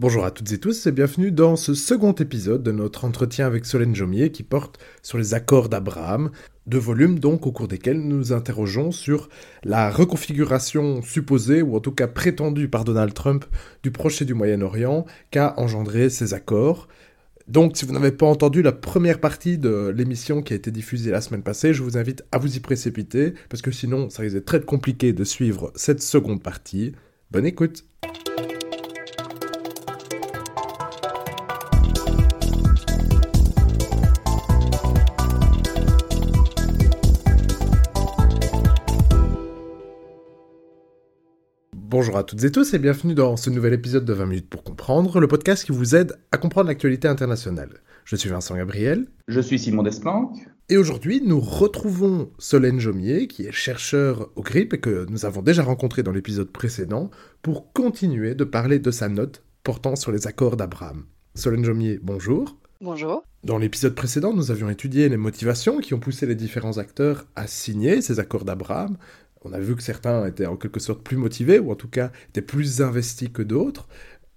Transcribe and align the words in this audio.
Bonjour 0.00 0.24
à 0.24 0.32
toutes 0.32 0.50
et 0.50 0.58
tous 0.58 0.88
et 0.88 0.92
bienvenue 0.92 1.30
dans 1.30 1.54
ce 1.54 1.72
second 1.72 2.14
épisode 2.14 2.64
de 2.64 2.72
notre 2.72 3.04
entretien 3.04 3.46
avec 3.46 3.64
Solène 3.64 3.94
Jomier 3.94 4.32
qui 4.32 4.42
porte 4.42 4.80
sur 5.02 5.18
les 5.18 5.34
accords 5.34 5.68
d'Abraham, 5.68 6.32
deux 6.66 6.78
volumes 6.78 7.20
donc 7.20 7.46
au 7.46 7.52
cours 7.52 7.68
desquels 7.68 8.00
nous 8.00 8.16
nous 8.16 8.32
interrogeons 8.32 8.90
sur 8.90 9.28
la 9.62 9.92
reconfiguration 9.92 11.00
supposée 11.00 11.62
ou 11.62 11.76
en 11.76 11.80
tout 11.80 11.92
cas 11.92 12.08
prétendue 12.08 12.66
par 12.66 12.84
Donald 12.84 13.14
Trump 13.14 13.44
du 13.84 13.92
Proche 13.92 14.20
et 14.20 14.24
du 14.24 14.34
Moyen-Orient 14.34 15.06
qu'a 15.30 15.54
engendré 15.58 16.10
ces 16.10 16.34
accords. 16.34 16.88
Donc 17.46 17.76
si 17.76 17.84
vous 17.84 17.92
n'avez 17.92 18.10
pas 18.10 18.26
entendu 18.26 18.62
la 18.62 18.72
première 18.72 19.20
partie 19.20 19.58
de 19.58 19.94
l'émission 19.96 20.42
qui 20.42 20.54
a 20.54 20.56
été 20.56 20.72
diffusée 20.72 21.12
la 21.12 21.20
semaine 21.20 21.44
passée, 21.44 21.72
je 21.72 21.84
vous 21.84 21.96
invite 21.96 22.24
à 22.32 22.38
vous 22.38 22.56
y 22.56 22.58
précipiter 22.58 23.34
parce 23.48 23.62
que 23.62 23.70
sinon 23.70 24.10
ça 24.10 24.22
risque 24.22 24.34
d'être 24.34 24.44
très 24.44 24.60
compliqué 24.60 25.12
de 25.12 25.22
suivre 25.22 25.70
cette 25.76 26.02
seconde 26.02 26.42
partie. 26.42 26.96
Bonne 27.30 27.46
écoute 27.46 27.84
Bonjour 41.96 42.16
à 42.16 42.24
toutes 42.24 42.42
et 42.42 42.50
tous 42.50 42.74
et 42.74 42.80
bienvenue 42.80 43.14
dans 43.14 43.36
ce 43.36 43.50
nouvel 43.50 43.72
épisode 43.72 44.04
de 44.04 44.12
20 44.12 44.26
minutes 44.26 44.50
pour 44.50 44.64
comprendre, 44.64 45.20
le 45.20 45.28
podcast 45.28 45.64
qui 45.64 45.70
vous 45.70 45.94
aide 45.94 46.18
à 46.32 46.38
comprendre 46.38 46.66
l'actualité 46.66 47.06
internationale. 47.06 47.70
Je 48.04 48.16
suis 48.16 48.28
Vincent 48.28 48.56
Gabriel. 48.56 49.06
Je 49.28 49.38
suis 49.38 49.60
Simon 49.60 49.84
Desplanques. 49.84 50.40
Et 50.68 50.76
aujourd'hui, 50.76 51.22
nous 51.24 51.38
retrouvons 51.38 52.32
Solène 52.36 52.80
Jomier, 52.80 53.28
qui 53.28 53.46
est 53.46 53.52
chercheur 53.52 54.28
au 54.34 54.42
GRIP 54.42 54.74
et 54.74 54.80
que 54.80 55.06
nous 55.08 55.24
avons 55.24 55.40
déjà 55.40 55.62
rencontré 55.62 56.02
dans 56.02 56.10
l'épisode 56.10 56.50
précédent, 56.50 57.12
pour 57.42 57.72
continuer 57.72 58.34
de 58.34 58.42
parler 58.42 58.80
de 58.80 58.90
sa 58.90 59.08
note 59.08 59.44
portant 59.62 59.94
sur 59.94 60.10
les 60.10 60.26
accords 60.26 60.56
d'Abraham. 60.56 61.04
Solène 61.36 61.64
Jomier, 61.64 62.00
bonjour. 62.02 62.58
Bonjour. 62.80 63.24
Dans 63.44 63.56
l'épisode 63.56 63.94
précédent, 63.94 64.34
nous 64.34 64.50
avions 64.50 64.68
étudié 64.68 65.08
les 65.08 65.16
motivations 65.16 65.78
qui 65.78 65.94
ont 65.94 66.00
poussé 66.00 66.26
les 66.26 66.34
différents 66.34 66.78
acteurs 66.78 67.26
à 67.36 67.46
signer 67.46 68.02
ces 68.02 68.18
accords 68.18 68.44
d'Abraham, 68.44 68.96
on 69.44 69.52
a 69.52 69.60
vu 69.60 69.76
que 69.76 69.82
certains 69.82 70.26
étaient 70.26 70.46
en 70.46 70.56
quelque 70.56 70.80
sorte 70.80 71.02
plus 71.02 71.16
motivés, 71.16 71.58
ou 71.58 71.70
en 71.70 71.76
tout 71.76 71.88
cas 71.88 72.10
étaient 72.28 72.42
plus 72.42 72.82
investis 72.82 73.28
que 73.28 73.42
d'autres. 73.42 73.88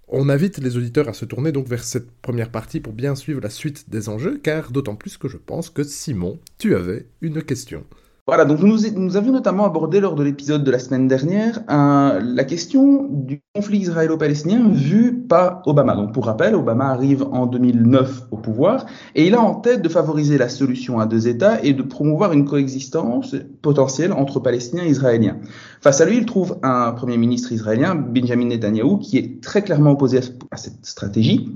On 0.06 0.28
invite 0.28 0.58
les 0.58 0.76
auditeurs 0.76 1.08
à 1.08 1.12
se 1.12 1.24
tourner 1.24 1.52
donc 1.52 1.66
vers 1.66 1.84
cette 1.84 2.10
première 2.22 2.50
partie 2.50 2.80
pour 2.80 2.92
bien 2.92 3.14
suivre 3.14 3.40
la 3.40 3.50
suite 3.50 3.90
des 3.90 4.08
enjeux, 4.08 4.38
car 4.38 4.70
d'autant 4.70 4.96
plus 4.96 5.16
que 5.18 5.28
je 5.28 5.36
pense 5.36 5.70
que 5.70 5.82
Simon, 5.82 6.38
tu 6.58 6.74
avais 6.74 7.06
une 7.20 7.42
question. 7.42 7.84
Voilà, 8.28 8.44
donc 8.44 8.60
nous, 8.60 9.16
avions 9.16 9.32
notamment 9.32 9.64
abordé 9.64 10.00
lors 10.00 10.14
de 10.14 10.22
l'épisode 10.22 10.62
de 10.62 10.70
la 10.70 10.78
semaine 10.78 11.08
dernière 11.08 11.62
la 11.66 12.44
question 12.44 13.08
du 13.10 13.40
conflit 13.54 13.78
israélo-palestinien 13.78 14.68
vu 14.68 15.14
par 15.14 15.62
Obama. 15.64 15.96
Donc 15.96 16.12
pour 16.12 16.26
rappel, 16.26 16.54
Obama 16.54 16.90
arrive 16.90 17.22
en 17.32 17.46
2009 17.46 18.24
au 18.30 18.36
pouvoir 18.36 18.84
et 19.14 19.26
il 19.26 19.34
a 19.34 19.40
en 19.40 19.54
tête 19.54 19.80
de 19.80 19.88
favoriser 19.88 20.36
la 20.36 20.50
solution 20.50 21.00
à 21.00 21.06
deux 21.06 21.26
États 21.26 21.64
et 21.64 21.72
de 21.72 21.82
promouvoir 21.82 22.34
une 22.34 22.44
coexistence 22.44 23.34
potentielle 23.62 24.12
entre 24.12 24.40
Palestiniens 24.40 24.84
et 24.84 24.90
Israéliens. 24.90 25.38
Face 25.80 26.02
à 26.02 26.04
lui, 26.04 26.18
il 26.18 26.26
trouve 26.26 26.58
un 26.62 26.92
Premier 26.92 27.16
ministre 27.16 27.52
israélien, 27.52 27.94
Benjamin 27.94 28.48
Netanyahu, 28.48 28.98
qui 28.98 29.16
est 29.16 29.42
très 29.42 29.62
clairement 29.62 29.92
opposé 29.92 30.20
à 30.50 30.58
cette 30.58 30.84
stratégie 30.84 31.50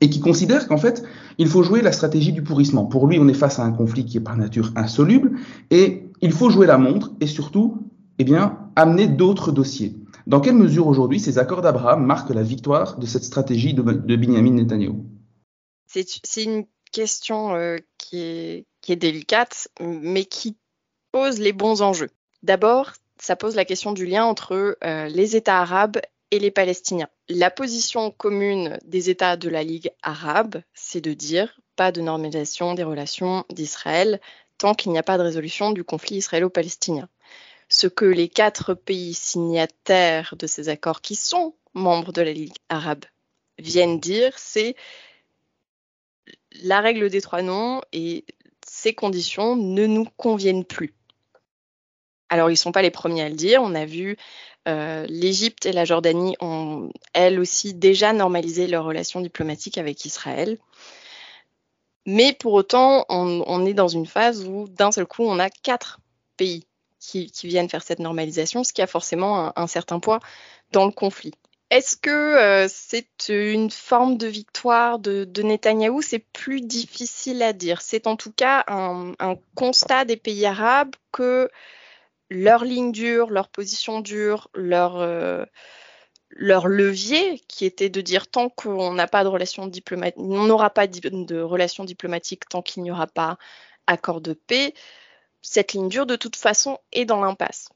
et 0.00 0.10
qui 0.10 0.20
considère 0.20 0.68
qu'en 0.68 0.76
fait, 0.76 1.02
il 1.38 1.48
faut 1.48 1.62
jouer 1.62 1.80
la 1.80 1.92
stratégie 1.92 2.32
du 2.32 2.42
pourrissement. 2.42 2.84
Pour 2.84 3.06
lui, 3.06 3.18
on 3.18 3.26
est 3.28 3.34
face 3.34 3.58
à 3.58 3.64
un 3.64 3.72
conflit 3.72 4.04
qui 4.04 4.18
est 4.18 4.20
par 4.20 4.36
nature 4.36 4.70
insoluble 4.76 5.32
et 5.70 6.03
il 6.24 6.32
faut 6.32 6.48
jouer 6.48 6.66
la 6.66 6.78
montre 6.78 7.12
et 7.20 7.26
surtout, 7.26 7.82
eh 8.18 8.24
bien, 8.24 8.70
amener 8.76 9.06
d'autres 9.06 9.52
dossiers. 9.52 9.94
Dans 10.26 10.40
quelle 10.40 10.54
mesure 10.54 10.86
aujourd'hui 10.86 11.20
ces 11.20 11.38
accords 11.38 11.60
d'Abraham 11.60 12.02
marquent 12.02 12.30
la 12.30 12.42
victoire 12.42 12.98
de 12.98 13.04
cette 13.04 13.24
stratégie 13.24 13.74
de, 13.74 13.82
Benjamin 13.82 14.52
Netanyahu? 14.52 14.94
C'est 15.86 16.42
une 16.42 16.64
question 16.92 17.54
euh, 17.54 17.76
qui, 17.98 18.20
est, 18.20 18.64
qui 18.80 18.92
est 18.92 18.96
délicate, 18.96 19.68
mais 19.80 20.24
qui 20.24 20.56
pose 21.12 21.40
les 21.40 21.52
bons 21.52 21.82
enjeux. 21.82 22.10
D'abord, 22.42 22.92
ça 23.18 23.36
pose 23.36 23.54
la 23.54 23.66
question 23.66 23.92
du 23.92 24.06
lien 24.06 24.24
entre 24.24 24.78
euh, 24.82 25.08
les 25.08 25.36
États 25.36 25.60
arabes 25.60 25.98
et 26.30 26.38
les 26.38 26.50
Palestiniens. 26.50 27.08
La 27.28 27.50
position 27.50 28.10
commune 28.10 28.78
des 28.86 29.10
États 29.10 29.36
de 29.36 29.50
la 29.50 29.62
Ligue 29.62 29.90
arabe, 30.02 30.62
c'est 30.72 31.02
de 31.02 31.12
dire 31.12 31.60
pas 31.76 31.92
de 31.92 32.00
normalisation 32.00 32.74
des 32.74 32.82
relations 32.82 33.44
d'Israël 33.50 34.20
tant 34.58 34.74
qu'il 34.74 34.92
n'y 34.92 34.98
a 34.98 35.02
pas 35.02 35.18
de 35.18 35.22
résolution 35.22 35.72
du 35.72 35.84
conflit 35.84 36.16
israélo-palestinien. 36.16 37.08
Ce 37.68 37.86
que 37.86 38.04
les 38.04 38.28
quatre 38.28 38.74
pays 38.74 39.14
signataires 39.14 40.34
de 40.38 40.46
ces 40.46 40.68
accords, 40.68 41.00
qui 41.00 41.16
sont 41.16 41.54
membres 41.72 42.12
de 42.12 42.22
la 42.22 42.32
Ligue 42.32 42.56
arabe, 42.68 43.04
viennent 43.58 44.00
dire, 44.00 44.32
c'est 44.36 44.76
la 46.62 46.80
règle 46.80 47.10
des 47.10 47.20
trois 47.20 47.42
noms 47.42 47.80
et 47.92 48.24
ces 48.66 48.94
conditions 48.94 49.56
ne 49.56 49.86
nous 49.86 50.06
conviennent 50.16 50.64
plus. 50.64 50.94
Alors, 52.28 52.50
ils 52.50 52.54
ne 52.54 52.58
sont 52.58 52.72
pas 52.72 52.82
les 52.82 52.90
premiers 52.90 53.22
à 53.22 53.28
le 53.28 53.34
dire. 53.34 53.62
On 53.62 53.74
a 53.74 53.84
vu 53.84 54.16
euh, 54.66 55.06
l'Égypte 55.08 55.66
et 55.66 55.72
la 55.72 55.84
Jordanie 55.84 56.36
ont, 56.40 56.90
elles 57.12 57.38
aussi, 57.38 57.74
déjà 57.74 58.12
normalisé 58.12 58.66
leurs 58.66 58.84
relations 58.84 59.20
diplomatiques 59.20 59.78
avec 59.78 60.04
Israël. 60.04 60.58
Mais 62.06 62.34
pour 62.34 62.52
autant, 62.52 63.06
on, 63.08 63.64
est 63.64 63.74
dans 63.74 63.88
une 63.88 64.06
phase 64.06 64.44
où, 64.44 64.68
d'un 64.68 64.92
seul 64.92 65.06
coup, 65.06 65.24
on 65.24 65.38
a 65.38 65.48
quatre 65.48 66.00
pays 66.36 66.66
qui, 67.00 67.30
viennent 67.44 67.68
faire 67.68 67.82
cette 67.82 67.98
normalisation, 67.98 68.64
ce 68.64 68.72
qui 68.72 68.82
a 68.82 68.86
forcément 68.86 69.52
un, 69.58 69.66
certain 69.66 70.00
poids 70.00 70.20
dans 70.72 70.84
le 70.84 70.92
conflit. 70.92 71.32
Est-ce 71.70 71.96
que 71.96 72.10
euh, 72.10 72.68
c'est 72.68 73.28
une 73.28 73.70
forme 73.70 74.16
de 74.16 74.26
victoire 74.26 74.98
de, 74.98 75.24
de 75.24 75.42
Netanyahou? 75.42 76.02
C'est 76.02 76.18
plus 76.18 76.60
difficile 76.60 77.42
à 77.42 77.52
dire. 77.52 77.80
C'est 77.80 78.06
en 78.06 78.16
tout 78.16 78.32
cas 78.32 78.64
un, 78.68 79.14
constat 79.54 80.04
des 80.04 80.16
pays 80.16 80.44
arabes 80.46 80.94
que 81.10 81.48
leur 82.30 82.64
ligne 82.64 82.92
dure, 82.92 83.30
leur 83.30 83.48
position 83.48 84.00
dure, 84.00 84.48
leur, 84.54 84.96
euh, 84.96 85.44
leur 86.36 86.66
levier, 86.66 87.40
qui 87.48 87.64
était 87.64 87.88
de 87.88 88.00
dire 88.00 88.26
tant 88.28 88.48
qu'on 88.48 88.92
n'a 88.92 89.06
pas 89.06 89.24
de 89.24 89.28
relation 89.28 89.66
diplomatique, 89.66 90.18
on 90.18 90.44
n'aura 90.44 90.70
pas 90.70 90.86
de 90.86 91.40
relation 91.40 91.84
diplomatique 91.84 92.48
tant 92.48 92.62
qu'il 92.62 92.82
n'y 92.82 92.90
aura 92.90 93.06
pas 93.06 93.38
accord 93.86 94.20
de 94.20 94.32
paix, 94.32 94.74
cette 95.42 95.72
ligne 95.72 95.88
dure 95.88 96.06
de 96.06 96.16
toute 96.16 96.36
façon 96.36 96.78
est 96.92 97.04
dans 97.04 97.20
l'impasse. 97.20 97.68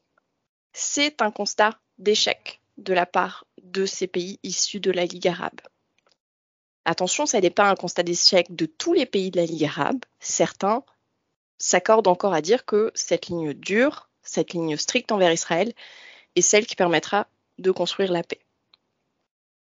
C'est 0.73 1.21
un 1.21 1.31
constat 1.31 1.79
d'échec 1.97 2.61
de 2.77 2.93
la 2.93 3.05
part 3.05 3.45
de 3.61 3.85
ces 3.85 4.07
pays 4.07 4.39
issus 4.43 4.79
de 4.79 4.91
la 4.91 5.05
Ligue 5.05 5.27
arabe. 5.27 5.61
Attention, 6.85 7.25
ça 7.25 7.41
n'est 7.41 7.49
pas 7.49 7.69
un 7.69 7.75
constat 7.75 8.03
d'échec 8.03 8.55
de 8.55 8.65
tous 8.65 8.93
les 8.93 9.05
pays 9.05 9.31
de 9.31 9.37
la 9.37 9.45
Ligue 9.45 9.65
arabe. 9.65 10.03
Certains 10.19 10.83
s'accordent 11.57 12.07
encore 12.07 12.33
à 12.33 12.41
dire 12.41 12.65
que 12.65 12.91
cette 12.95 13.27
ligne 13.27 13.53
dure 13.53 14.09
cette 14.29 14.53
ligne 14.53 14.77
stricte 14.77 15.11
envers 15.11 15.31
Israël 15.31 15.73
est 16.35 16.41
celle 16.41 16.65
qui 16.65 16.75
permettra 16.75 17.27
de 17.57 17.71
construire 17.71 18.11
la 18.11 18.23
paix. 18.23 18.39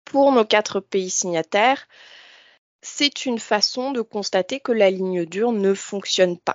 Pour 0.06 0.32
nos 0.32 0.44
quatre 0.44 0.80
pays 0.80 1.10
signataires, 1.10 1.86
c'est 2.80 3.26
une 3.26 3.40
façon 3.40 3.90
de 3.90 4.00
constater 4.00 4.60
que 4.60 4.72
la 4.72 4.90
ligne 4.90 5.26
dure 5.26 5.52
ne 5.52 5.74
fonctionne 5.74 6.38
pas. 6.38 6.54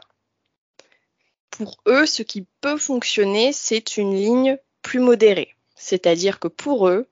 Pour 1.50 1.78
eux, 1.86 2.06
ce 2.06 2.24
qui 2.24 2.48
peut 2.62 2.78
fonctionner, 2.78 3.52
c'est 3.52 3.98
une 3.98 4.16
ligne 4.16 4.58
plus 4.82 5.00
modérée. 5.00 5.56
C'est-à-dire 5.76 6.40
que 6.40 6.48
pour 6.48 6.88
eux, 6.88 7.10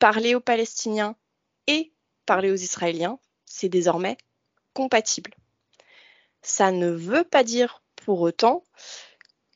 parler 0.00 0.34
aux 0.34 0.40
Palestiniens 0.40 1.14
et 1.68 1.92
parler 2.26 2.50
aux 2.50 2.56
Israéliens, 2.56 3.20
c'est 3.46 3.68
désormais 3.68 4.18
compatible. 4.74 5.32
Ça 6.42 6.72
ne 6.72 6.90
veut 6.90 7.24
pas 7.24 7.44
dire 7.44 7.82
pour 7.94 8.20
autant 8.20 8.64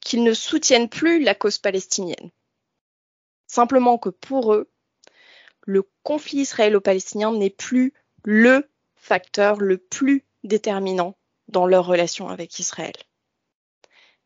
qu'ils 0.00 0.22
ne 0.22 0.34
soutiennent 0.34 0.88
plus 0.88 1.20
la 1.20 1.34
cause 1.34 1.58
palestinienne. 1.58 2.30
Simplement 3.48 3.98
que 3.98 4.08
pour 4.08 4.54
eux, 4.54 4.70
le 5.66 5.82
conflit 6.02 6.38
israélo-palestinien 6.38 7.32
n'est 7.32 7.50
plus 7.50 7.92
le 8.24 8.68
facteur 8.96 9.60
le 9.60 9.76
plus 9.76 10.24
déterminant 10.44 11.16
dans 11.48 11.66
leur 11.66 11.86
relation 11.86 12.28
avec 12.28 12.58
Israël. 12.58 12.94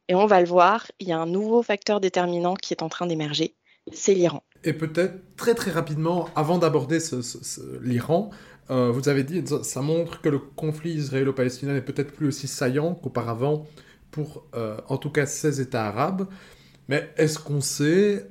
Et 0.08 0.14
on 0.14 0.26
va 0.26 0.40
le 0.40 0.46
voir, 0.46 0.90
il 1.00 1.08
y 1.08 1.12
a 1.12 1.18
un 1.18 1.26
nouveau 1.26 1.62
facteur 1.62 2.00
déterminant 2.00 2.54
qui 2.54 2.74
est 2.74 2.82
en 2.82 2.88
train 2.88 3.06
d'émerger, 3.06 3.54
c'est 3.92 4.14
l'Iran. 4.14 4.42
Et 4.64 4.72
peut-être 4.72 5.36
très 5.36 5.54
très 5.54 5.70
rapidement, 5.70 6.28
avant 6.36 6.58
d'aborder 6.58 6.98
l'Iran, 7.80 8.30
euh, 8.70 8.90
vous 8.90 9.08
avez 9.08 9.24
dit, 9.24 9.42
ça 9.62 9.80
montre 9.82 10.20
que 10.20 10.28
le 10.28 10.38
conflit 10.38 10.92
israélo-palestinien 10.92 11.74
n'est 11.74 11.80
peut-être 11.80 12.12
plus 12.12 12.28
aussi 12.28 12.46
saillant 12.46 12.94
qu'auparavant 12.94 13.66
pour 14.10 14.46
euh, 14.54 14.76
en 14.88 14.98
tout 14.98 15.10
cas 15.10 15.26
ces 15.26 15.60
États 15.60 15.86
arabes. 15.86 16.28
Mais 16.88 17.12
est-ce 17.16 17.38
qu'on 17.38 17.60
sait 17.60 18.26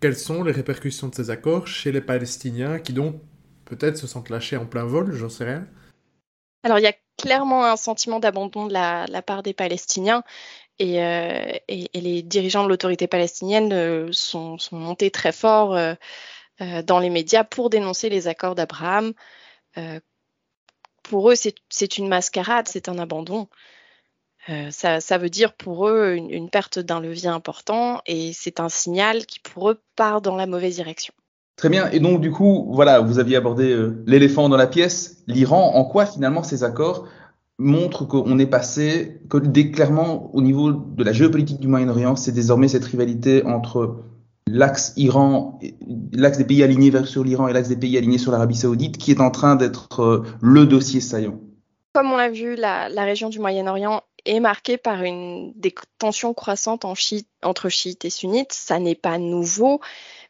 quelles 0.00 0.16
sont 0.16 0.42
les 0.42 0.52
répercussions 0.52 1.08
de 1.08 1.14
ces 1.14 1.30
accords 1.30 1.66
chez 1.66 1.92
les 1.92 2.00
Palestiniens 2.00 2.78
qui 2.78 2.92
donc 2.92 3.16
peut-être 3.64 3.96
se 3.96 4.06
sentent 4.06 4.30
lâchés 4.30 4.56
en 4.56 4.66
plein 4.66 4.84
vol, 4.84 5.12
j'en 5.12 5.28
sais 5.28 5.44
rien 5.44 5.66
Alors 6.62 6.78
il 6.78 6.82
y 6.82 6.88
a 6.88 6.94
clairement 7.16 7.64
un 7.66 7.76
sentiment 7.76 8.18
d'abandon 8.18 8.66
de 8.66 8.72
la, 8.72 9.22
part 9.22 9.42
des 9.42 9.52
Palestiniens 9.52 10.24
et, 10.78 11.04
euh, 11.04 11.52
les 11.68 12.22
dirigeants 12.22 12.64
de 12.64 12.68
l'autorité 12.68 13.06
palestinienne 13.06 13.72
euh, 13.72 14.08
sont, 14.12 14.56
montés 14.72 15.10
très 15.10 15.32
fort 15.32 15.78
dans 16.84 16.98
les 16.98 17.10
médias 17.10 17.44
pour 17.44 17.70
dénoncer 17.70 18.10
les 18.10 18.28
accords 18.28 18.54
d'Abraham. 18.54 19.12
pour 21.02 21.30
eux, 21.30 21.34
c'est 21.34 21.98
une 21.98 22.08
mascarade, 22.08 22.68
c'est 22.68 22.88
un 22.88 22.98
abandon. 22.98 23.48
Ça, 24.70 25.18
veut 25.18 25.30
dire 25.30 25.52
pour 25.52 25.88
eux 25.88 26.14
une 26.14 26.50
perte 26.50 26.78
d'un 26.78 27.00
levier 27.00 27.28
important 27.28 28.00
et 28.06 28.32
c'est 28.32 28.58
un 28.58 28.68
signal 28.68 29.26
qui 29.26 29.38
pour 29.38 29.70
eux 29.70 29.80
part 29.96 30.22
dans 30.22 30.36
la 30.36 30.46
mauvaise 30.46 30.76
direction. 30.76 31.14
Très 31.60 31.68
bien. 31.68 31.90
Et 31.90 32.00
donc, 32.00 32.22
du 32.22 32.30
coup, 32.30 32.68
voilà, 32.72 33.00
vous 33.00 33.18
aviez 33.18 33.36
abordé 33.36 33.70
euh, 33.70 34.02
l'éléphant 34.06 34.48
dans 34.48 34.56
la 34.56 34.66
pièce, 34.66 35.22
l'Iran. 35.26 35.74
En 35.74 35.84
quoi, 35.84 36.06
finalement, 36.06 36.42
ces 36.42 36.64
accords 36.64 37.06
montrent 37.58 38.06
qu'on 38.06 38.38
est 38.38 38.46
passé, 38.46 39.20
que 39.28 39.36
dès, 39.36 39.70
clairement, 39.70 40.34
au 40.34 40.40
niveau 40.40 40.72
de 40.72 41.04
la 41.04 41.12
géopolitique 41.12 41.60
du 41.60 41.68
Moyen-Orient, 41.68 42.16
c'est 42.16 42.32
désormais 42.32 42.68
cette 42.68 42.86
rivalité 42.86 43.44
entre 43.44 43.98
l'axe 44.46 44.94
Iran, 44.96 45.60
l'axe 46.14 46.38
des 46.38 46.44
pays 46.44 46.62
alignés 46.62 46.88
vers 46.88 47.06
sur 47.06 47.24
l'Iran 47.24 47.46
et 47.46 47.52
l'axe 47.52 47.68
des 47.68 47.76
pays 47.76 47.98
alignés 47.98 48.16
sur 48.16 48.32
l'Arabie 48.32 48.56
Saoudite, 48.56 48.96
qui 48.96 49.10
est 49.10 49.20
en 49.20 49.30
train 49.30 49.54
d'être 49.54 50.00
euh, 50.00 50.22
le 50.40 50.64
dossier 50.64 51.02
saillant. 51.02 51.38
Comme 51.92 52.12
on 52.12 52.16
l'a 52.16 52.30
vu, 52.30 52.54
la, 52.54 52.88
région 53.04 53.28
du 53.28 53.40
Moyen-Orient 53.40 54.02
est 54.24 54.40
marquée 54.40 54.76
par 54.76 55.02
une 55.02 55.52
des 55.56 55.74
tensions 55.98 56.34
croissantes 56.34 56.84
en 56.84 56.94
entre 57.42 57.68
chiites 57.68 58.04
et 58.04 58.10
sunnites. 58.10 58.52
Ça 58.52 58.78
n'est 58.78 58.94
pas 58.94 59.18
nouveau 59.18 59.80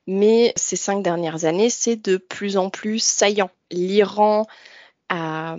mais 0.07 0.53
ces 0.57 0.77
cinq 0.77 1.03
dernières 1.03 1.45
années, 1.45 1.71
c'est 1.71 1.97
de 1.97 2.17
plus 2.17 2.57
en 2.57 2.71
plus 2.71 2.99
saillant. 2.99 3.51
L'Iran 3.71 4.47
a 5.09 5.57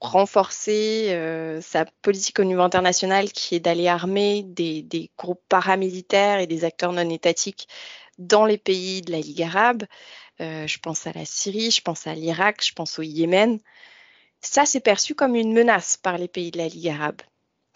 renforcé 0.00 1.08
euh, 1.10 1.60
sa 1.60 1.84
politique 2.02 2.38
au 2.38 2.44
niveau 2.44 2.62
international 2.62 3.32
qui 3.32 3.56
est 3.56 3.60
d'aller 3.60 3.88
armer 3.88 4.44
des, 4.44 5.10
groupes 5.18 5.42
paramilitaires 5.48 6.38
et 6.38 6.46
des 6.46 6.64
acteurs 6.64 6.92
non 6.92 7.10
étatiques 7.10 7.66
dans 8.18 8.44
les 8.46 8.58
pays 8.58 9.02
de 9.02 9.10
la 9.10 9.18
Ligue 9.18 9.42
arabe. 9.42 9.84
Euh, 10.40 10.66
je 10.68 10.78
pense 10.78 11.06
à 11.08 11.12
la 11.12 11.24
Syrie, 11.24 11.72
je 11.72 11.80
pense 11.82 12.06
à 12.06 12.14
l'Irak, 12.14 12.64
je 12.64 12.72
pense 12.72 12.98
au 13.00 13.02
Yémen. 13.02 13.58
Ça, 14.40 14.64
c'est 14.64 14.80
perçu 14.80 15.16
comme 15.16 15.34
une 15.34 15.52
menace 15.52 15.96
par 15.96 16.18
les 16.18 16.28
pays 16.28 16.52
de 16.52 16.58
la 16.58 16.68
Ligue 16.68 16.88
arabe. 16.88 17.22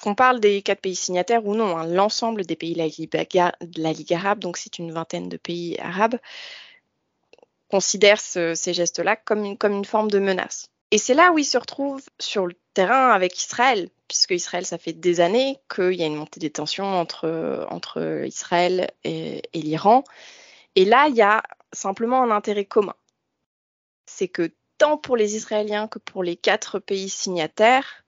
Qu'on 0.02 0.14
parle 0.14 0.41
des 0.41 0.62
quatre 0.62 0.81
pays 0.81 0.97
signataires 0.97 1.44
ou 1.44 1.55
non, 1.55 1.76
hein, 1.76 1.87
l'ensemble 1.87 2.47
des 2.47 2.56
pays 2.56 2.73
de 2.73 2.79
la, 2.79 3.93
Ligue 3.93 4.14
arabe, 4.14 4.38
donc 4.38 4.56
c'est 4.56 4.79
une 4.79 4.93
vingtaine 4.93 5.29
de 5.29 5.37
pays 5.37 5.79
arabes, 5.79 6.17
considèrent 7.69 8.20
ces 8.20 8.73
gestes-là 8.73 9.17
comme 9.17 9.44
une, 9.44 9.85
forme 9.85 10.11
de 10.11 10.19
menace. 10.19 10.69
Et 10.91 10.99
c'est 10.99 11.14
là 11.14 11.32
où 11.32 11.38
ils 11.38 11.44
se 11.44 11.58
retrouvent 11.58 12.08
sur 12.19 12.47
le 12.47 12.55
terrain 12.75 13.11
avec 13.11 13.38
Israël, 13.38 13.91
puisque 14.08 14.32
Israël, 14.32 14.64
ça 14.64 14.79
fait 14.79 14.94
des 14.94 15.20
années 15.20 15.58
qu'il 15.73 15.93
y 15.93 16.02
a 16.02 16.06
une 16.06 16.17
montée 16.17 16.41
des 16.41 16.50
tensions 16.50 16.99
entre, 16.99 17.67
entre 17.70 18.25
Israël 18.26 18.91
et, 19.05 19.43
et 19.52 19.61
l'Iran. 19.61 20.02
Et 20.76 20.85
là, 20.85 21.08
il 21.08 21.14
y 21.14 21.23
a 21.23 21.43
simplement 21.73 22.23
un 22.23 22.31
intérêt 22.31 22.64
commun. 22.64 22.97
C'est 24.06 24.29
que 24.29 24.50
tant 24.79 24.97
pour 24.97 25.17
les 25.17 25.37
Israéliens 25.37 25.88
que 25.88 25.99
pour 25.99 26.25
les 26.25 26.37
quatre 26.37 26.79
pays 26.79 27.11
signataires, 27.11 28.05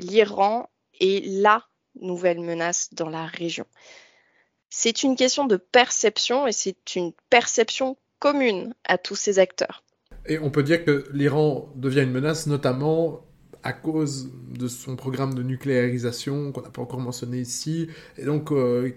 l'Iran 0.00 0.68
est 1.02 1.26
la 1.26 1.66
nouvelle 2.00 2.40
menace 2.40 2.88
dans 2.92 3.10
la 3.10 3.26
région. 3.26 3.66
C'est 4.70 5.02
une 5.02 5.16
question 5.16 5.46
de 5.46 5.56
perception 5.56 6.46
et 6.46 6.52
c'est 6.52 6.96
une 6.96 7.12
perception 7.28 7.98
commune 8.18 8.74
à 8.84 8.96
tous 8.96 9.16
ces 9.16 9.38
acteurs. 9.38 9.84
Et 10.26 10.38
on 10.38 10.50
peut 10.50 10.62
dire 10.62 10.84
que 10.84 11.04
l'Iran 11.12 11.68
devient 11.74 12.02
une 12.02 12.12
menace 12.12 12.46
notamment 12.46 13.26
à 13.62 13.72
cause 13.72 14.30
de 14.58 14.66
son 14.68 14.96
programme 14.96 15.34
de 15.34 15.42
nucléarisation 15.42 16.52
qu'on 16.52 16.62
n'a 16.62 16.70
pas 16.70 16.82
encore 16.82 17.00
mentionné 17.00 17.38
ici. 17.38 17.88
Et 18.18 18.24
donc, 18.24 18.50
euh, 18.50 18.90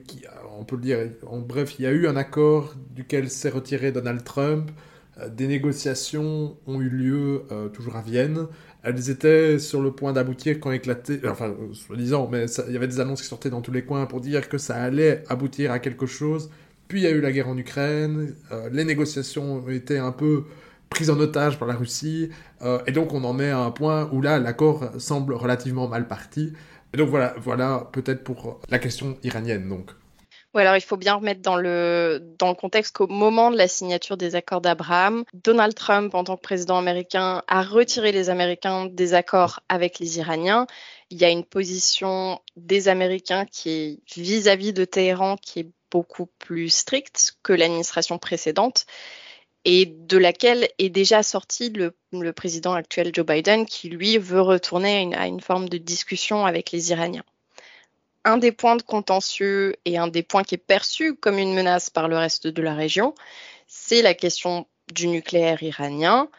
on 0.58 0.64
peut 0.64 0.76
le 0.76 0.82
dire, 0.82 1.00
en 1.28 1.40
bref, 1.40 1.76
il 1.78 1.84
y 1.84 1.86
a 1.86 1.92
eu 1.92 2.08
un 2.08 2.16
accord 2.16 2.74
duquel 2.92 3.30
s'est 3.30 3.50
retiré 3.50 3.92
Donald 3.92 4.24
Trump. 4.24 4.72
Euh, 5.20 5.30
des 5.30 5.48
négociations 5.48 6.58
ont 6.66 6.82
eu 6.82 6.90
lieu 6.90 7.44
euh, 7.52 7.70
toujours 7.70 7.96
à 7.96 8.02
Vienne 8.02 8.48
elles 8.86 9.10
étaient 9.10 9.58
sur 9.58 9.82
le 9.82 9.92
point 9.92 10.14
d'aboutir 10.14 10.60
quand 10.60 10.72
éclatait, 10.72 11.20
enfin, 11.28 11.56
soi-disant, 11.74 12.30
mais 12.32 12.46
il 12.68 12.74
y 12.74 12.78
avait 12.78 12.88
des 12.88 13.00
annonces 13.00 13.22
qui 13.22 13.28
sortaient 13.28 13.50
dans 13.50 13.62
tous 13.62 13.72
les 13.72 13.84
coins 13.84 14.06
pour 14.06 14.22
dire 14.22 14.48
que 14.48 14.60
ça 14.60 14.76
allait 14.76 15.24
aboutir 15.28 15.72
à 15.72 15.80
quelque 15.80 16.06
chose. 16.06 16.52
Puis 16.88 17.00
il 17.00 17.04
y 17.04 17.08
a 17.08 17.10
eu 17.10 17.20
la 17.20 17.32
guerre 17.32 17.50
en 17.50 17.58
Ukraine, 17.58 18.36
euh, 18.52 18.70
les 18.72 18.86
négociations 18.86 19.56
ont 19.56 19.70
été 19.70 19.98
un 19.98 20.12
peu 20.12 20.44
prises 20.92 21.10
en 21.10 21.20
otage 21.20 21.58
par 21.58 21.68
la 21.68 21.74
Russie, 21.74 22.30
euh, 22.62 22.78
et 22.86 22.92
donc 22.92 23.12
on 23.12 23.24
en 23.24 23.40
est 23.40 23.50
à 23.50 23.60
un 23.60 23.72
point 23.72 24.08
où 24.14 24.22
là, 24.22 24.38
l'accord 24.38 24.92
semble 25.00 25.34
relativement 25.34 25.88
mal 25.88 26.08
parti. 26.08 26.54
Et 26.94 26.98
donc 26.98 27.10
voilà, 27.10 27.34
voilà 27.42 27.90
peut-être 27.92 28.24
pour 28.24 28.62
la 28.70 28.78
question 28.78 29.18
iranienne, 29.24 29.68
donc 29.68 29.90
alors 30.60 30.76
il 30.76 30.82
faut 30.82 30.98
bien 30.98 31.16
remettre 31.16 31.42
dans 31.42 31.56
le, 31.56 32.20
dans 32.40 32.50
le 32.50 32.56
contexte 32.56 32.96
qu'au 32.96 33.08
moment 33.08 33.52
de 33.52 33.58
la 33.58 33.68
signature 33.68 34.18
des 34.18 34.36
accords 34.36 34.62
d'Abraham, 34.62 35.24
Donald 35.34 35.74
Trump, 35.76 36.14
en 36.16 36.24
tant 36.24 36.38
que 36.38 36.42
président 36.42 36.78
américain, 36.78 37.44
a 37.48 37.64
retiré 37.64 38.12
les 38.12 38.30
Américains 38.30 38.86
des 38.86 39.14
accords 39.14 39.60
avec 39.70 40.00
les 40.00 40.18
Iraniens. 40.20 40.68
Il 41.10 41.18
y 41.18 41.26
a 41.26 41.30
une 41.30 41.44
position 41.44 42.40
des 42.56 42.88
Américains 42.88 43.46
qui 43.46 43.70
est 43.70 44.00
vis-à-vis 44.16 44.74
de 44.74 44.86
Téhéran 44.86 45.38
qui 45.38 45.60
est 45.62 45.70
beaucoup 45.92 46.28
plus 46.40 46.70
stricte 46.70 47.38
que 47.44 47.54
l'administration 47.54 48.18
précédente 48.18 48.86
et 49.66 49.86
de 49.86 50.18
laquelle 50.18 50.68
est 50.78 50.90
déjà 50.90 51.24
sorti 51.24 51.70
le, 51.70 51.96
le, 52.12 52.34
président 52.34 52.74
actuel 52.74 53.12
Joe 53.14 53.26
Biden 53.26 53.66
qui, 53.66 53.90
lui, 53.90 54.18
veut 54.18 54.42
retourner 54.42 55.14
à 55.16 55.28
une 55.28 55.42
forme 55.42 55.70
de 55.70 55.78
discussion 55.78 56.46
avec 56.46 56.72
les 56.72 56.92
Iraniens 56.92 57.24
un 58.26 58.38
des 58.38 58.52
points 58.52 58.76
de 58.76 58.82
contentieux 58.82 59.76
et 59.86 59.98
un 59.98 60.08
des 60.08 60.24
points 60.24 60.44
qui 60.44 60.56
est 60.56 60.58
perçu 60.58 61.16
comme 61.16 61.38
une 61.38 61.54
menace 61.54 61.90
par 61.90 62.08
le 62.08 62.18
reste 62.18 62.48
de 62.48 62.62
la 62.62 62.74
région, 62.74 63.14
c'est 63.68 64.02
la 64.02 64.16
question 64.16 64.68
du 64.94 65.08
nucléaire 65.08 65.62
iranien. 65.64 66.30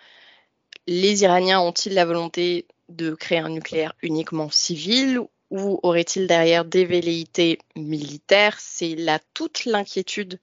Les 0.86 1.22
Iraniens 1.22 1.60
ont-ils 1.60 1.94
la 1.94 2.04
volonté 2.04 2.66
de 2.88 3.14
créer 3.14 3.38
un 3.38 3.48
nucléaire 3.48 3.94
uniquement 4.02 4.50
civil 4.50 5.20
ou 5.50 5.80
aurait-il 5.82 6.26
derrière 6.26 6.64
des 6.64 6.84
velléités 6.84 7.58
militaires? 7.76 8.58
C'est 8.58 8.96
là 8.96 9.20
toute 9.32 9.64
l'inquiétude 9.64 10.40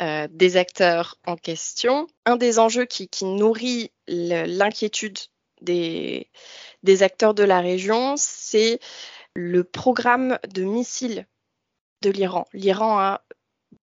euh, 0.00 0.26
des 0.30 0.56
acteurs 0.56 1.18
en 1.26 1.36
question. 1.36 2.06
Un 2.24 2.36
des 2.36 2.58
enjeux 2.58 2.86
qui, 2.86 3.08
nourrit 3.24 3.92
l'inquiétude 4.08 5.18
des, 5.60 6.30
des 6.82 7.02
acteurs 7.02 7.34
de 7.34 7.44
la 7.44 7.60
région, 7.60 8.14
c'est 8.16 8.80
le 9.34 9.64
programme 9.64 10.38
de 10.48 10.62
missiles 10.62 11.26
de 12.02 12.10
l'Iran. 12.10 12.46
L'Iran 12.52 12.98
a 12.98 13.22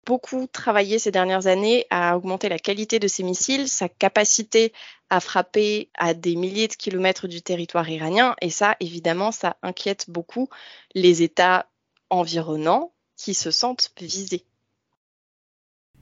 beaucoup 0.05 0.47
travaillé 0.47 0.99
ces 0.99 1.11
dernières 1.11 1.47
années 1.47 1.85
à 1.89 2.17
augmenter 2.17 2.49
la 2.49 2.59
qualité 2.59 2.99
de 2.99 3.07
ses 3.07 3.23
missiles, 3.23 3.67
sa 3.67 3.89
capacité 3.89 4.73
à 5.09 5.19
frapper 5.19 5.89
à 5.95 6.13
des 6.13 6.35
milliers 6.35 6.67
de 6.67 6.73
kilomètres 6.73 7.27
du 7.27 7.41
territoire 7.41 7.89
iranien. 7.89 8.35
Et 8.41 8.49
ça, 8.49 8.75
évidemment, 8.79 9.31
ça 9.31 9.57
inquiète 9.61 10.09
beaucoup 10.09 10.49
les 10.95 11.21
États 11.21 11.69
environnants 12.09 12.93
qui 13.15 13.33
se 13.33 13.51
sentent 13.51 13.91
visés. 13.99 14.45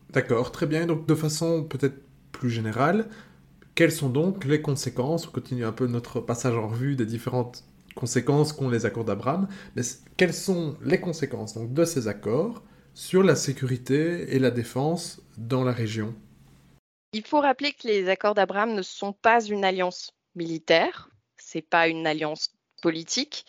D'accord, 0.09 0.51
très 0.51 0.67
bien. 0.67 0.85
Donc 0.85 1.05
de 1.05 1.15
façon 1.15 1.63
peut-être 1.63 1.97
plus 2.31 2.49
générale, 2.49 3.09
quelles 3.73 3.91
sont 3.91 4.09
donc 4.09 4.45
les 4.45 4.61
conséquences 4.61 5.27
On 5.27 5.31
continue 5.31 5.65
un 5.65 5.71
peu 5.71 5.87
notre 5.87 6.21
passage 6.21 6.55
en 6.55 6.67
revue 6.67 6.95
des 6.95 7.05
différentes 7.05 7.63
conséquences 7.95 8.53
qu'ont 8.53 8.69
les 8.69 8.85
accords 8.85 9.05
d'Abraham, 9.05 9.47
mais 9.75 9.81
quelles 10.17 10.33
sont 10.33 10.77
les 10.83 10.99
conséquences 10.99 11.55
donc, 11.55 11.73
de 11.73 11.85
ces 11.85 12.07
accords 12.07 12.61
sur 12.93 13.23
la 13.23 13.35
sécurité 13.35 14.35
et 14.35 14.39
la 14.39 14.51
défense 14.51 15.21
dans 15.37 15.63
la 15.63 15.71
région? 15.71 16.13
Il 17.13 17.25
faut 17.25 17.39
rappeler 17.39 17.71
que 17.71 17.87
les 17.87 18.09
accords 18.09 18.35
d'Abraham 18.35 18.73
ne 18.73 18.81
sont 18.81 19.13
pas 19.13 19.43
une 19.43 19.63
alliance 19.63 20.11
militaire, 20.35 21.09
c'est 21.37 21.61
pas 21.61 21.87
une 21.87 22.05
alliance 22.05 22.53
politique, 22.81 23.45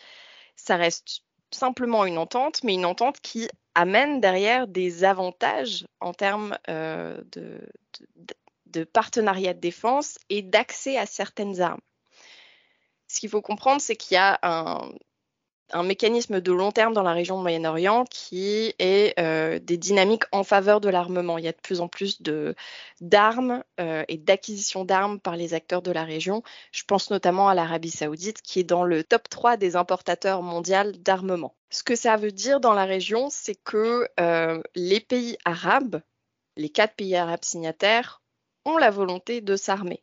ça 0.55 0.77
reste 0.77 1.21
simplement 1.51 2.05
une 2.05 2.17
entente, 2.17 2.63
mais 2.63 2.73
une 2.73 2.85
entente 2.85 3.19
qui 3.21 3.47
amène 3.75 4.21
derrière 4.21 4.67
des 4.67 5.03
avantages 5.03 5.85
en 5.99 6.13
termes 6.13 6.57
euh, 6.69 7.21
de 8.65 8.83
partenariat 8.83 9.53
de 9.53 9.59
défense 9.59 10.17
et 10.29 10.41
d'accès 10.41 10.97
à 10.97 11.05
certaines 11.05 11.61
armes 11.61 11.81
ce 13.07 13.19
qu'il 13.19 13.29
faut 13.29 13.41
comprendre, 13.41 13.81
c'est 13.81 13.95
qu'il 13.95 14.15
y 14.15 14.17
a 14.17 14.39
un, 14.43 15.83
mécanisme 15.83 16.39
de 16.39 16.51
long 16.51 16.71
terme 16.71 16.93
dans 16.93 17.03
la 17.03 17.11
région 17.11 17.37
Moyen-Orient 17.37 18.05
qui 18.09 18.73
est 18.79 19.19
euh, 19.19 19.59
des 19.59 19.77
dynamiques 19.77 20.23
en 20.31 20.43
faveur 20.43 20.79
de 20.79 20.87
l'armement. 20.87 21.37
Il 21.37 21.43
y 21.43 21.47
a 21.47 21.51
de 21.51 21.61
plus 21.61 21.81
en 21.81 21.89
plus 21.89 22.21
d'armes 23.01 23.63
euh, 23.79 24.03
et 24.07 24.17
d'acquisition 24.17 24.85
d'armes 24.85 25.19
par 25.19 25.35
les 25.35 25.53
acteurs 25.53 25.81
de 25.81 25.91
la 25.91 26.05
région. 26.05 26.41
Je 26.71 26.83
pense 26.83 27.09
notamment 27.09 27.49
à 27.49 27.55
l'Arabie 27.55 27.91
saoudite 27.91 28.41
qui 28.41 28.61
est 28.61 28.63
dans 28.63 28.83
le 28.83 29.03
top 29.03 29.27
3 29.29 29.57
des 29.57 29.75
importateurs 29.75 30.41
mondiaux 30.41 30.91
d'armement. 30.99 31.53
Ce 31.69 31.83
que 31.83 31.95
ça 31.95 32.15
veut 32.15 32.31
dire 32.31 32.61
dans 32.61 32.73
la 32.73 32.85
région, 32.85 33.27
c'est 33.29 33.55
que 33.55 34.07
euh, 34.21 34.61
les 34.75 35.01
pays 35.01 35.37
arabes, 35.43 36.01
les 36.55 36.69
quatre 36.69 36.95
pays 36.95 37.15
arabes 37.15 37.43
signataires, 37.43 38.21
ont 38.63 38.77
la 38.77 38.89
volonté 38.89 39.41
de 39.41 39.55
s'armer. 39.55 40.01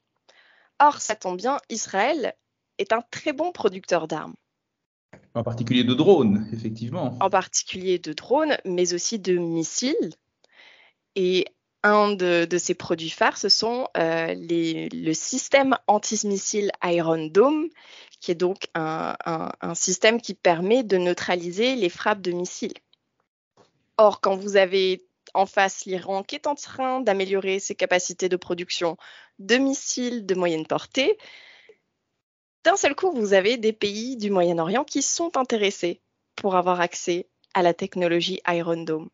Or, 0.78 1.00
ça 1.00 1.14
tombe 1.14 1.36
bien, 1.36 1.58
Israël 1.68 2.34
est 2.78 2.92
un 2.92 3.02
très 3.10 3.32
bon 3.32 3.52
producteur 3.52 4.08
d'armes. 4.08 4.34
En 5.34 5.42
particulier 5.42 5.84
de 5.84 5.94
drones, 5.94 6.48
effectivement. 6.52 7.16
En 7.20 7.30
particulier 7.30 7.98
de 7.98 8.12
drones, 8.12 8.56
mais 8.64 8.94
aussi 8.94 9.18
de 9.18 9.36
missiles. 9.36 10.12
Et 11.16 11.46
un 11.82 12.14
de, 12.14 12.48
ces 12.58 12.74
produits 12.74 13.10
phares, 13.10 13.36
ce 13.36 13.48
sont 13.48 13.88
le 13.94 15.12
système 15.12 15.76
antimissile 15.86 16.72
Iron 16.82 17.26
Dome, 17.26 17.68
qui 18.20 18.30
est 18.30 18.36
donc 18.36 18.68
un, 18.74 19.14
système 19.74 20.20
qui 20.20 20.34
permet 20.34 20.82
de 20.82 20.96
neutraliser 20.96 21.76
les 21.76 21.90
frappes 21.90 22.22
de 22.22 22.32
missiles. 22.32 22.72
Or, 23.98 24.20
quand 24.20 24.34
vous 24.34 24.56
avez 24.56 25.04
en 25.34 25.46
face 25.46 25.84
l'Iran 25.84 26.22
qui 26.22 26.36
est 26.36 26.46
en 26.46 26.54
train 26.54 27.00
d'améliorer 27.00 27.58
ses 27.58 27.74
capacités 27.74 28.28
de 28.28 28.36
production 28.36 28.96
de 29.38 29.56
missiles 29.56 30.26
de 30.26 30.34
moyenne 30.34 30.66
portée, 30.66 31.18
d'un 32.64 32.76
seul 32.76 32.94
coup, 32.94 33.12
vous 33.12 33.34
avez 33.34 33.56
des 33.56 33.72
pays 33.72 34.16
du 34.16 34.30
Moyen-Orient 34.30 34.84
qui 34.84 35.02
sont 35.02 35.36
intéressés 35.36 36.00
pour 36.36 36.56
avoir 36.56 36.80
accès 36.80 37.28
à 37.54 37.62
la 37.62 37.74
technologie 37.74 38.40
Iron 38.48 38.82
Dome. 38.82 39.08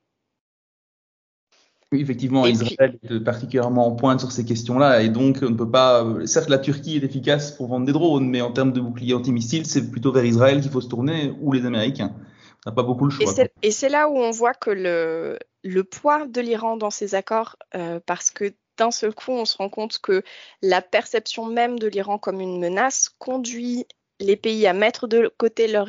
Oui, 1.93 2.03
effectivement, 2.03 2.47
Israël 2.47 2.99
est 3.03 3.21
particulièrement 3.21 3.89
en 3.89 3.97
pointe 3.97 4.21
sur 4.21 4.31
ces 4.31 4.45
questions-là, 4.45 5.03
et 5.03 5.09
donc 5.09 5.41
on 5.43 5.51
ne 5.51 5.57
peut 5.57 5.69
pas. 5.69 6.07
Certes, 6.25 6.49
la 6.49 6.59
Turquie 6.59 6.97
est 6.97 7.03
efficace 7.03 7.51
pour 7.51 7.67
vendre 7.67 7.85
des 7.85 7.93
drones, 7.93 8.29
mais 8.29 8.41
en 8.41 8.53
termes 8.53 8.73
de 8.73 8.81
boucliers 8.81 9.15
antimissiles, 9.15 9.67
c'est 9.67 9.91
plutôt 9.91 10.13
vers 10.13 10.25
Israël 10.25 10.61
qu'il 10.61 10.71
faut 10.71 10.81
se 10.81 10.89
tourner, 10.89 11.35
ou 11.41 11.53
les 11.53 11.67
Américains. 11.67 12.15
On 12.65 12.71
n'a 12.71 12.77
pas 12.77 12.85
beaucoup 12.85 13.07
le 13.07 13.11
choix. 13.11 13.33
Et 13.63 13.73
c'est 13.73 13.89
là 13.89 14.09
où 14.09 14.17
on 14.17 14.31
voit 14.31 14.55
que 14.55 14.71
le, 14.71 15.39
le 15.65 15.83
poids 15.83 16.29
de 16.29 16.41
l'Iran 16.41 16.77
dans 16.77 16.91
ces 16.91 17.17
accords, 17.17 17.57
euh, 17.75 17.99
parce 18.07 18.31
que 18.31 18.53
d'un 18.81 18.91
seul 18.91 19.15
coup, 19.15 19.33
on 19.33 19.45
se 19.45 19.59
rend 19.59 19.69
compte 19.69 19.99
que 19.99 20.23
la 20.63 20.81
perception 20.81 21.45
même 21.45 21.79
de 21.79 21.87
l'Iran 21.87 22.17
comme 22.17 22.41
une 22.41 22.59
menace 22.59 23.11
conduit 23.19 23.85
les 24.21 24.37
pays 24.37 24.67
à 24.67 24.73
mettre 24.73 25.07
de 25.07 25.31
côté 25.37 25.69
leur, 25.69 25.87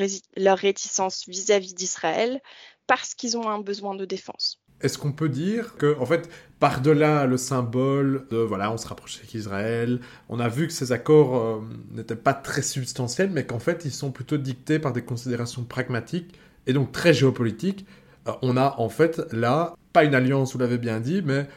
réticence 0.57 1.23
vis-à-vis 1.27 1.73
d'Israël 1.73 2.41
parce 2.87 3.15
qu'ils 3.15 3.37
ont 3.37 3.47
un 3.49 3.59
besoin 3.59 3.95
de 3.95 4.03
défense. 4.03 4.59
Est-ce 4.81 4.97
qu'on 4.97 5.13
peut 5.13 5.29
dire 5.29 5.77
que, 5.77 5.97
en 5.99 6.05
fait, 6.05 6.29
par-delà 6.59 7.25
le 7.27 7.37
symbole 7.37 8.27
de 8.29 8.37
voilà, 8.37 8.71
on 8.73 8.77
se 8.77 8.87
rapproche 8.87 9.19
avec 9.19 9.33
Israël, 9.35 10.01
on 10.27 10.41
a 10.41 10.49
vu 10.49 10.67
que 10.67 10.73
ces 10.73 10.91
accords 10.91 11.37
euh, 11.37 11.61
n'étaient 11.91 12.15
pas 12.17 12.33
très 12.33 12.61
substantiels, 12.61 13.29
mais 13.29 13.45
qu'en 13.45 13.59
fait, 13.59 13.85
ils 13.85 13.93
sont 13.93 14.11
plutôt 14.11 14.37
dictés 14.37 14.79
par 14.79 14.91
des 14.91 15.03
considérations 15.03 15.63
pragmatiques 15.63 16.33
et 16.67 16.73
donc 16.73 16.91
très 16.91 17.13
géopolitiques. 17.13 17.85
Euh, 18.27 18.33
on 18.41 18.57
a 18.57 18.75
en 18.79 18.89
fait 18.89 19.21
là, 19.31 19.75
pas 19.93 20.03
une 20.03 20.15
alliance, 20.15 20.53
vous 20.53 20.59
l'avez 20.59 20.77
bien 20.77 20.99
dit, 20.99 21.21
mais 21.23 21.47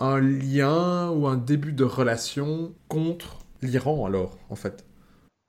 un 0.00 0.20
lien 0.20 1.10
ou 1.10 1.26
un 1.26 1.36
début 1.36 1.72
de 1.72 1.84
relation 1.84 2.74
contre 2.88 3.38
l'Iran 3.62 4.06
alors, 4.06 4.36
en 4.50 4.56
fait. 4.56 4.84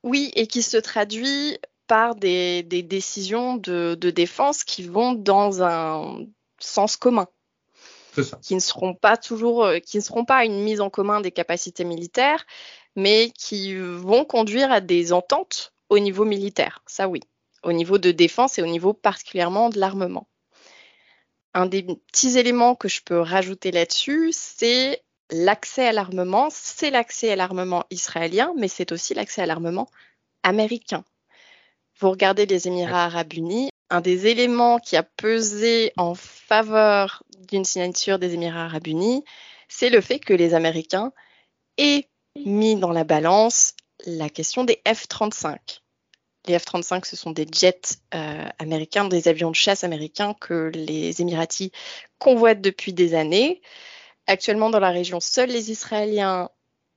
Oui, 0.03 0.31
et 0.35 0.47
qui 0.47 0.61
se 0.61 0.77
traduit 0.77 1.57
par 1.87 2.15
des, 2.15 2.63
décisions 2.63 3.57
de, 3.57 3.95
défense 3.95 4.63
qui 4.63 4.83
vont 4.83 5.13
dans 5.13 5.63
un 5.63 6.25
sens 6.59 6.97
commun. 6.97 7.27
Ça. 8.15 8.37
Qui 8.41 8.55
ne 8.55 8.59
seront 8.59 8.95
pas 8.95 9.15
toujours, 9.15 9.63
euh, 9.63 9.79
qui 9.79 9.97
ne 9.97 10.01
seront 10.01 10.25
pas 10.25 10.43
une 10.43 10.61
mise 10.61 10.81
en 10.81 10.89
commun 10.89 11.21
des 11.21 11.31
capacités 11.31 11.85
militaires, 11.85 12.45
mais 12.97 13.31
qui 13.31 13.75
vont 13.75 14.25
conduire 14.25 14.71
à 14.71 14.81
des 14.81 15.13
ententes 15.13 15.73
au 15.89 15.99
niveau 15.99 16.25
militaire. 16.25 16.83
Ça 16.85 17.07
oui, 17.07 17.21
au 17.63 17.71
niveau 17.71 17.97
de 17.97 18.11
défense 18.11 18.59
et 18.59 18.61
au 18.61 18.67
niveau 18.67 18.93
particulièrement 18.93 19.69
de 19.69 19.79
l'armement 19.79 20.28
un 21.53 21.65
des 21.65 21.83
petits 21.83 22.37
éléments 22.37 22.75
que 22.75 22.87
je 22.87 23.01
peux 23.01 23.19
rajouter 23.19 23.71
là-dessus, 23.71 24.31
c'est 24.33 25.03
l'accès 25.31 25.87
à 25.87 25.91
l'armement. 25.91 26.49
C'est 26.51 26.91
l'accès 26.91 27.31
à 27.31 27.35
l'armement 27.35 27.85
israélien, 27.89 28.53
mais 28.57 28.67
c'est 28.67 28.91
aussi 28.91 29.13
l'accès 29.13 29.41
à 29.41 29.45
l'armement 29.45 29.89
américain. 30.43 31.03
Vous 31.99 32.09
regardez 32.09 32.45
les 32.45 32.67
Émirats 32.67 33.05
arabes 33.05 33.33
unis, 33.33 33.69
un 33.89 34.01
des 34.01 34.27
éléments 34.27 34.79
qui 34.79 34.95
a 34.95 35.03
pesé 35.03 35.91
en 35.97 36.15
faveur 36.15 37.23
d'une 37.39 37.65
signature 37.65 38.19
des 38.19 38.35
Émirats 38.35 38.65
arabes 38.65 38.87
unis, 38.87 39.23
c'est 39.67 39.89
le 39.89 40.01
fait 40.01 40.19
que 40.19 40.33
les 40.33 40.53
Américains 40.53 41.11
aient 41.77 42.07
mis 42.45 42.75
dans 42.75 42.91
la 42.91 43.03
balance 43.03 43.73
la 44.05 44.29
question 44.29 44.63
des 44.63 44.81
F-35. 44.85 45.81
Les 46.49 46.57
F-35, 46.57 47.05
ce 47.05 47.15
sont 47.15 47.29
des 47.29 47.45
jets 47.51 47.99
euh, 48.15 48.43
américains, 48.57 49.05
des 49.05 49.27
avions 49.27 49.51
de 49.51 49.55
chasse 49.55 49.83
américains 49.83 50.33
que 50.33 50.71
les 50.73 51.21
Émiratis 51.21 51.69
convoitent 52.17 52.59
depuis 52.59 52.91
des 52.91 53.13
années. 53.13 53.61
Actuellement, 54.25 54.71
dans 54.71 54.79
la 54.79 54.89
région, 54.89 55.19
seuls 55.19 55.49
les 55.49 55.69
Israéliens 55.69 56.49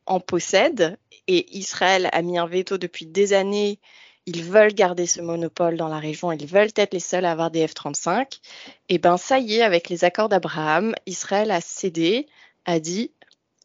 en 0.06 0.20
possèdent 0.20 0.96
et 1.26 1.54
Israël 1.58 2.08
a 2.12 2.22
mis 2.22 2.38
un 2.38 2.46
veto 2.46 2.78
depuis 2.78 3.04
des 3.04 3.34
années. 3.34 3.78
Ils 4.24 4.42
veulent 4.42 4.72
garder 4.72 5.06
ce 5.06 5.20
monopole 5.20 5.76
dans 5.76 5.88
la 5.88 5.98
région, 5.98 6.32
ils 6.32 6.46
veulent 6.46 6.70
être 6.74 6.94
les 6.94 7.00
seuls 7.00 7.26
à 7.26 7.32
avoir 7.32 7.50
des 7.50 7.66
F-35. 7.66 8.40
Et 8.88 8.96
bien, 8.96 9.18
ça 9.18 9.38
y 9.38 9.56
est, 9.56 9.62
avec 9.62 9.90
les 9.90 10.04
accords 10.04 10.30
d'Abraham, 10.30 10.94
Israël 11.04 11.50
a 11.50 11.60
cédé, 11.60 12.26
a 12.64 12.80
dit 12.80 13.12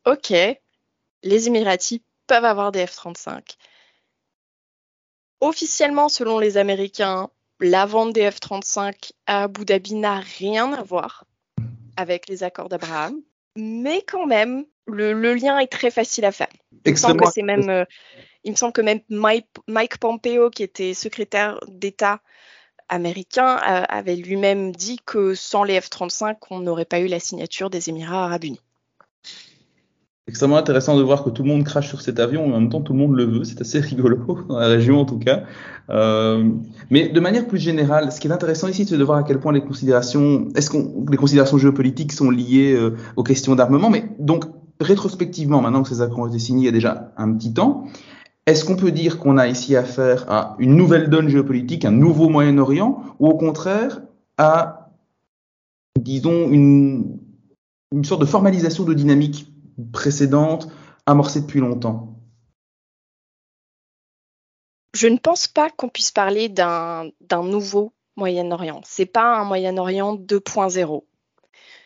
OK, 0.06 0.34
les 1.24 1.48
Émiratis 1.48 2.02
peuvent 2.28 2.44
avoir 2.44 2.74
des 2.74 2.86
F-35. 2.86 3.56
Officiellement, 5.40 6.10
selon 6.10 6.40
les 6.40 6.58
Américains, 6.58 7.30
la 7.60 7.86
vente 7.86 8.14
des 8.14 8.30
F-35 8.30 9.12
à 9.26 9.44
Abu 9.44 9.66
Dhabi 9.66 9.96
n'a 9.96 10.20
rien 10.20 10.74
à 10.74 10.84
voir 10.84 11.26
avec 11.96 12.28
les 12.30 12.44
accords 12.44 12.70
d'Abraham. 12.70 13.22
Mais 13.56 14.04
quand 14.04 14.28
même, 14.28 14.66
le, 14.86 15.34
lien 15.34 15.58
est 15.60 15.72
très 15.72 15.92
facile 15.92 16.26
à 16.26 16.32
faire. 16.32 16.50
Il 16.86 16.92
me 16.92 16.98
semble 16.98 17.22
que 17.22 17.32
c'est 17.32 17.42
même, 17.42 17.70
euh, 17.70 17.86
il 18.44 18.52
me 18.52 18.56
semble 18.56 18.74
que 18.74 18.82
même 18.82 19.02
Mike, 19.10 19.98
Pompeo, 20.00 20.50
qui 20.50 20.64
était 20.64 20.94
secrétaire 20.94 21.60
d'État 21.68 22.22
américain, 22.88 23.58
euh, 23.58 23.84
avait 23.90 24.16
lui-même 24.16 24.72
dit 24.72 25.00
que 25.06 25.34
sans 25.34 25.64
les 25.64 25.80
F-35, 25.80 26.38
on 26.52 26.60
n'aurait 26.60 26.86
pas 26.86 27.00
eu 27.00 27.08
la 27.08 27.20
signature 27.20 27.70
des 27.70 27.90
Émirats 27.90 28.26
arabes 28.26 28.46
unis 28.46 28.62
extrêmement 30.28 30.58
intéressant 30.58 30.98
de 30.98 31.04
voir 31.04 31.24
que 31.24 31.30
tout 31.30 31.44
le 31.44 31.50
monde 31.50 31.64
crache 31.64 31.88
sur 31.88 32.02
cet 32.02 32.20
avion, 32.20 32.46
en 32.46 32.60
même 32.60 32.70
temps 32.70 32.82
tout 32.82 32.94
le 32.94 33.00
monde 33.00 33.16
le 33.16 33.26
veut, 33.26 33.44
c'est 33.44 33.62
assez 33.62 33.80
rigolo, 33.82 34.46
dans 34.50 34.60
la 34.60 34.68
région 34.68 35.00
en 35.00 35.06
tout 35.06 35.20
cas. 35.20 35.44
Euh, 35.90 36.50
mais 36.90 37.08
de 37.08 37.20
manière 37.20 37.48
plus 37.48 37.60
générale, 37.60 38.12
ce 38.12 38.20
qui 38.20 38.28
est 38.28 38.32
intéressant 38.32 38.68
ici, 38.68 38.86
c'est 38.86 38.98
de 38.98 39.04
voir 39.04 39.20
à 39.20 39.24
quel 39.24 39.40
point 39.40 39.54
les 39.54 39.62
considérations, 39.62 40.50
est-ce 40.56 40.70
que 40.70 40.78
les 41.10 41.18
considérations 41.18 41.58
géopolitiques 41.58 42.12
sont 42.12 42.30
liées 42.30 42.74
euh, 42.74 42.98
aux 43.16 43.24
questions 43.24 43.56
d'armement, 43.56 43.90
mais 43.90 44.04
donc 44.20 44.46
rétrospectivement, 44.82 45.62
maintenant 45.62 45.82
que 45.82 45.90
ces 45.90 46.02
accords 46.02 46.20
ont 46.20 46.28
été 46.28 46.40
signés 46.40 46.64
il 46.64 46.66
y 46.66 46.70
a 46.70 46.74
déjà 46.74 47.14
un 47.18 47.32
petit 47.34 47.54
temps, 47.54 47.86
est-ce 48.46 48.64
qu'on 48.64 48.76
peut 48.76 48.92
dire 48.92 49.20
qu'on 49.20 49.38
a 49.38 49.48
ici 49.48 49.76
affaire 49.76 50.26
à 50.30 50.56
une 50.60 50.76
nouvelle 50.76 51.10
donne 51.10 51.30
géopolitique, 51.30 51.86
un 51.86 51.92
nouveau 51.92 52.30
Moyen-Orient, 52.30 53.02
ou 53.20 53.28
au 53.28 53.38
contraire 53.38 54.02
à, 54.38 54.92
disons, 56.00 56.50
une, 56.50 57.18
une 57.94 58.04
sorte 58.04 58.22
de 58.22 58.26
formalisation 58.26 58.84
de 58.84 58.94
dynamique 58.94 59.52
précédente 59.92 60.70
amorcée 61.06 61.42
depuis 61.42 61.60
longtemps 61.60 62.16
Je 64.94 65.08
ne 65.08 65.18
pense 65.18 65.48
pas 65.48 65.70
qu'on 65.70 65.90
puisse 65.90 66.12
parler 66.12 66.50
d'un 66.50 67.12
nouveau 67.32 67.94
Moyen-Orient. 68.16 68.82
C'est 68.84 69.06
pas 69.06 69.38
un 69.38 69.44
Moyen-Orient 69.44 70.16
2.0. 70.16 71.04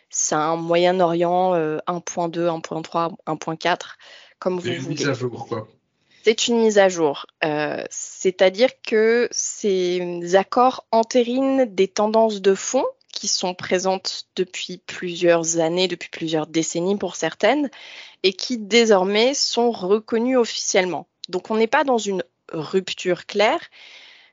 C'est 0.09 0.35
un 0.35 0.55
Moyen-Orient 0.55 1.55
1.2, 1.55 1.81
1.3, 2.61 3.15
1.4, 3.27 3.77
comme 4.39 4.55
vous 4.55 4.61
voulez. 4.61 4.79
C'est 4.79 4.83
une 4.83 4.89
mise 4.89 5.07
à 5.09 5.13
jour, 5.13 5.47
quoi. 5.47 5.67
C'est 6.23 6.47
une 6.47 6.61
mise 6.61 6.77
à 6.77 6.87
jour. 6.87 7.25
Euh, 7.43 7.83
c'est-à-dire 7.89 8.69
que 8.85 9.27
ces 9.31 10.35
accords 10.35 10.85
entérinent 10.91 11.65
des 11.65 11.87
tendances 11.87 12.41
de 12.41 12.53
fond 12.53 12.85
qui 13.11 13.27
sont 13.27 13.53
présentes 13.53 14.27
depuis 14.35 14.77
plusieurs 14.77 15.59
années, 15.59 15.87
depuis 15.87 16.09
plusieurs 16.09 16.47
décennies 16.47 16.97
pour 16.97 17.15
certaines, 17.15 17.69
et 18.23 18.33
qui 18.33 18.57
désormais 18.57 19.33
sont 19.33 19.71
reconnues 19.71 20.37
officiellement. 20.37 21.07
Donc 21.29 21.51
on 21.51 21.55
n'est 21.55 21.67
pas 21.67 21.83
dans 21.83 21.97
une 21.97 22.23
rupture 22.51 23.25
claire, 23.25 23.61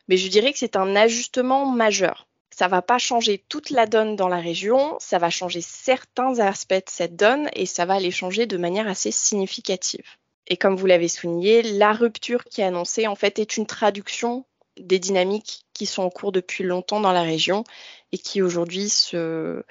mais 0.09 0.17
je 0.17 0.29
dirais 0.29 0.53
que 0.53 0.59
c'est 0.59 0.77
un 0.77 0.97
ajustement 0.97 1.67
majeur. 1.67 2.27
Ça 2.51 2.67
va 2.67 2.83
pas 2.83 2.99
changer 2.99 3.45
toute 3.49 3.71
la 3.71 3.87
donne 3.87 4.17
dans 4.17 4.29
la 4.29 4.41
région, 4.41 4.97
ça 4.99 5.19
va 5.19 5.31
changer 5.31 5.61
certains 5.61 6.41
aspects 6.41 6.75
de 6.75 6.91
cette 6.91 7.15
donne 7.15 7.49
et 7.53 7.67
ça 7.67 7.85
va 7.85 8.01
les 8.01 8.11
changer 8.11 8.47
de 8.47 8.57
manière 8.57 8.89
assez 8.89 9.13
significative. 9.13 10.05
Et 10.49 10.57
comme 10.57 10.77
vous 10.77 10.87
l'avez 10.87 11.09
souligné, 11.09 11.63
la 11.63 11.93
rupture 11.93 12.45
qui 12.45 12.63
est 12.63 12.65
annoncée 12.65 13.07
en 13.07 13.15
fait 13.15 13.39
est 13.39 13.59
une 13.59 13.67
traduction 13.67 14.45
des 14.81 14.99
dynamiques 14.99 15.67
qui 15.75 15.87
sont 15.87 16.03
en 16.03 16.11
cours 16.11 16.33
depuis 16.33 16.65
longtemps 16.65 17.01
dans 17.01 17.13
la 17.13 17.23
région 17.23 17.65
et 18.13 18.19
qui 18.19 18.43
aujourd'hui 18.43 18.89
se, 18.89 19.63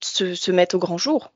se, 0.00 0.50
mettent 0.50 0.74
au 0.74 0.78
grand 0.78 0.98
jour. 0.98 1.32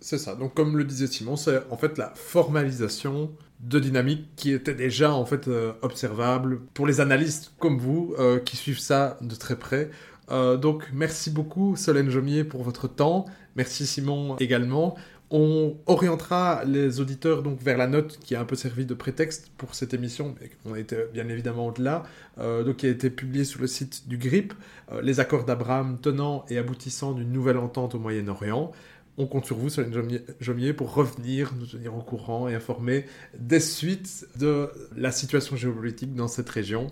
C'est 0.00 0.18
ça. 0.18 0.34
Donc, 0.34 0.54
comme 0.54 0.76
le 0.76 0.84
disait 0.84 1.06
Simon, 1.06 1.36
c'est 1.36 1.60
en 1.70 1.76
fait 1.76 1.96
la 1.98 2.12
formalisation 2.14 3.30
de 3.60 3.78
dynamiques 3.78 4.28
qui 4.36 4.52
étaient 4.52 4.74
déjà 4.74 5.12
en 5.12 5.24
fait 5.26 5.48
euh, 5.48 5.72
observables 5.82 6.60
pour 6.74 6.86
les 6.86 7.00
analystes 7.00 7.52
comme 7.58 7.78
vous 7.78 8.14
euh, 8.18 8.38
qui 8.38 8.56
suivent 8.56 8.78
ça 8.78 9.18
de 9.20 9.34
très 9.34 9.56
près. 9.56 9.90
Euh, 10.30 10.56
donc, 10.56 10.88
merci 10.92 11.30
beaucoup 11.30 11.76
Solène 11.76 12.10
Jomier 12.10 12.44
pour 12.44 12.62
votre 12.62 12.88
temps. 12.88 13.24
Merci 13.56 13.86
Simon 13.86 14.36
également. 14.36 14.96
On 15.32 15.76
orientera 15.86 16.64
les 16.64 16.98
auditeurs 16.98 17.44
donc 17.44 17.60
vers 17.60 17.78
la 17.78 17.86
note 17.86 18.18
qui 18.18 18.34
a 18.34 18.40
un 18.40 18.44
peu 18.44 18.56
servi 18.56 18.84
de 18.84 18.94
prétexte 18.94 19.52
pour 19.56 19.76
cette 19.76 19.94
émission, 19.94 20.34
mais 20.40 20.50
on 20.64 20.74
était 20.74 21.06
bien 21.12 21.28
évidemment 21.28 21.68
au-delà, 21.68 22.02
euh, 22.38 22.64
donc 22.64 22.78
qui 22.78 22.86
a 22.86 22.88
été 22.88 23.10
publiée 23.10 23.44
sur 23.44 23.60
le 23.60 23.68
site 23.68 24.08
du 24.08 24.18
GRIP, 24.18 24.52
euh, 24.90 25.00
les 25.02 25.20
accords 25.20 25.44
d'Abraham 25.44 25.98
tenant 26.00 26.44
et 26.50 26.58
aboutissant 26.58 27.12
d'une 27.12 27.30
nouvelle 27.30 27.58
entente 27.58 27.94
au 27.94 28.00
Moyen-Orient. 28.00 28.72
on 29.18 29.26
compte 29.28 29.46
sur 29.46 29.56
vous, 29.56 29.68
Solène 29.68 29.94
Jomier, 30.40 30.72
pour 30.72 30.92
revenir, 30.94 31.52
nous 31.56 31.66
tenir 31.66 31.94
au 31.94 32.02
courant 32.02 32.48
et 32.48 32.54
informer 32.56 33.06
des 33.38 33.60
suites 33.60 34.26
de 34.36 34.68
la 34.96 35.12
situation 35.12 35.54
géopolitique 35.54 36.14
dans 36.14 36.28
cette 36.28 36.48
région. 36.48 36.88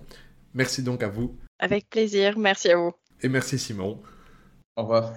Merci 0.55 0.85
donc 0.85 1.03
à 1.03 1.09
vous. 1.09 1.37
Avec 1.59 1.91
plaisir, 1.91 2.39
merci 2.39 2.71
à 2.71 2.77
vous. 2.77 2.93
Et 3.21 3.29
merci 3.29 3.59
Simon. 3.59 4.01
Au 4.77 4.83
revoir. 4.83 5.13